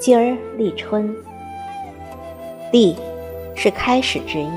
[0.00, 1.12] 今儿立春，
[2.70, 2.96] 立
[3.56, 4.50] 是开始之意，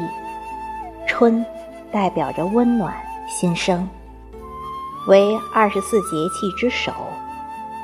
[1.07, 1.43] 春
[1.91, 2.93] 代表着温暖
[3.27, 3.89] 新生，
[5.07, 6.91] 为二十四节气之首，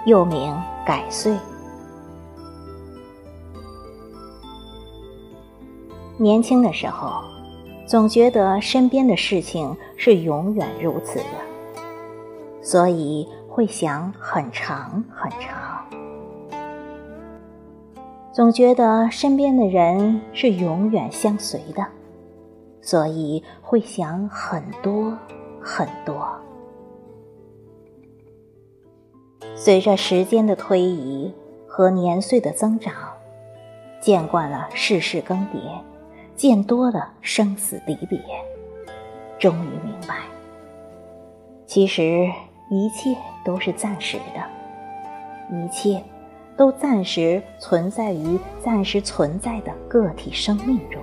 [0.05, 0.55] 又名
[0.85, 1.35] 改岁。
[6.15, 7.23] 年轻的时候，
[7.87, 11.81] 总觉得身边的事情是永远如此的，
[12.61, 15.66] 所以会想很长很长；
[18.37, 21.83] 总觉得身边的人是永远相随的，
[22.83, 25.17] 所以会想很多
[25.59, 26.39] 很多。
[29.55, 31.33] 随着时间的推移
[31.67, 32.93] 和年岁的增长，
[33.99, 35.57] 见惯了世事更迭。
[36.35, 38.19] 见多了生死离别，
[39.39, 40.17] 终于明白，
[41.65, 42.27] 其实
[42.69, 45.99] 一切都是暂时的，一切
[46.57, 51.01] 都暂时存在于暂时存在的个体生命中，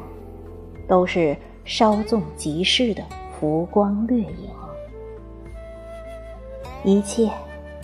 [0.86, 3.02] 都是稍纵即逝的
[3.38, 4.50] 浮光掠影，
[6.82, 7.30] 一切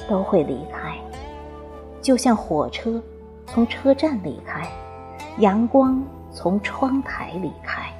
[0.08, 0.96] 都会离开，
[2.02, 3.00] 就像火车
[3.46, 4.68] 从车站离开，
[5.38, 6.02] 阳光。
[6.32, 7.92] 从窗台离开，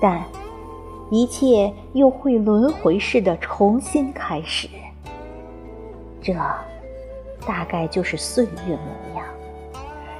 [0.00, 0.24] 但
[1.10, 4.66] 一切又会轮回似的重新开始。
[6.22, 6.32] 这
[7.46, 9.24] 大概就是岁月模样，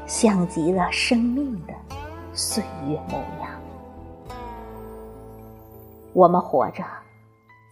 [0.07, 1.75] 像极了生命的
[2.33, 3.51] 岁月模样。
[6.13, 6.85] 我们活着，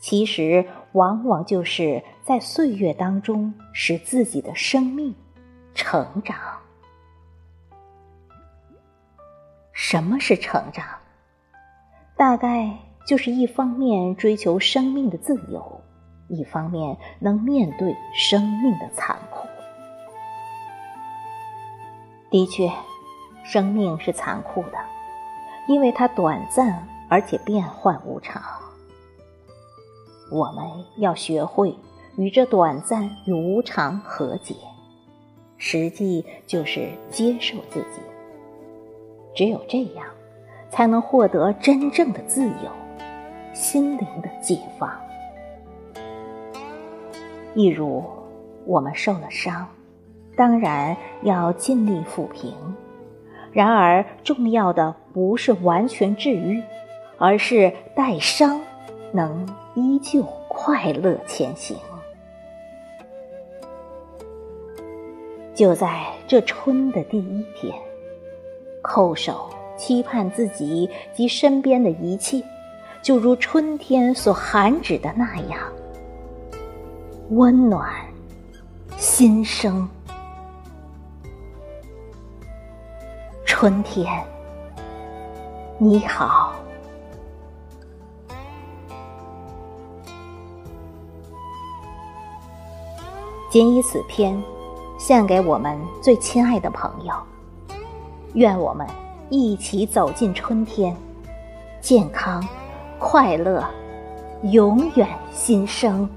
[0.00, 5.14] 其实往往就是在岁月当中，使自己的生命
[5.74, 6.36] 成长。
[9.72, 10.84] 什么是成长？
[12.16, 15.80] 大概就是一方面追求生命的自由，
[16.28, 19.46] 一方面能面对生命的残酷。
[22.30, 22.70] 的确，
[23.42, 24.78] 生命是残酷的，
[25.66, 28.42] 因为它短暂而且变幻无常。
[30.30, 30.62] 我们
[30.98, 31.74] 要学会
[32.16, 34.54] 与这短暂与无常和解，
[35.56, 38.02] 实际就是接受自己。
[39.34, 40.04] 只有这样，
[40.68, 42.70] 才能获得真正的自由，
[43.54, 45.07] 心灵的解放。
[47.54, 48.04] 一如
[48.64, 49.66] 我们受了伤，
[50.36, 52.52] 当然要尽力抚平；
[53.52, 56.62] 然而重要的不是完全治愈，
[57.16, 58.60] 而是带伤
[59.12, 61.76] 能依旧快乐前行。
[65.54, 67.74] 就在这春的第一天。
[68.80, 72.42] 叩首，期盼自己及身边的一切，
[73.02, 75.58] 就如春天所含指的那样，
[77.30, 77.92] 温暖
[78.96, 79.86] 心生。
[83.44, 84.24] 春天，
[85.76, 86.54] 你好。
[93.50, 94.42] 仅以此篇，
[94.98, 97.12] 献给我们最亲爱的朋友。
[98.32, 98.86] 愿我们
[99.28, 100.96] 一起走进春天，
[101.82, 102.42] 健康、
[102.98, 103.62] 快乐，
[104.44, 106.08] 永远新生。